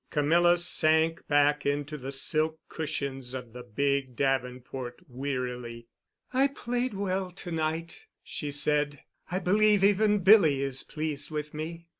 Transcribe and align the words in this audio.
Camilla 0.09 0.57
sank 0.57 1.27
back 1.27 1.63
into 1.63 1.95
the 1.95 2.11
silk 2.11 2.57
cushions 2.69 3.35
of 3.35 3.53
the 3.53 3.61
big 3.61 4.15
davenport 4.15 4.99
wearily. 5.07 5.85
"I 6.33 6.47
played 6.47 6.95
well 6.95 7.29
to 7.29 7.51
night," 7.51 8.07
she 8.23 8.49
said; 8.49 9.01
"I 9.29 9.37
believe 9.37 9.83
even 9.83 10.23
Billy 10.23 10.63
is 10.63 10.81
pleased 10.81 11.29
with 11.29 11.53
me. 11.53 11.85